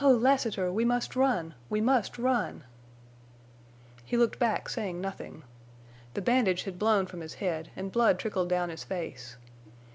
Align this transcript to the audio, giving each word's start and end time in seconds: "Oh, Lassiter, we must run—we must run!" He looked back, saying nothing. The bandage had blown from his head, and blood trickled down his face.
"Oh, 0.00 0.10
Lassiter, 0.10 0.72
we 0.72 0.86
must 0.86 1.14
run—we 1.14 1.82
must 1.82 2.16
run!" 2.16 2.64
He 4.02 4.16
looked 4.16 4.38
back, 4.38 4.66
saying 4.70 4.98
nothing. 4.98 5.42
The 6.14 6.22
bandage 6.22 6.62
had 6.62 6.78
blown 6.78 7.04
from 7.04 7.20
his 7.20 7.34
head, 7.34 7.70
and 7.76 7.92
blood 7.92 8.18
trickled 8.18 8.48
down 8.48 8.70
his 8.70 8.82
face. 8.84 9.36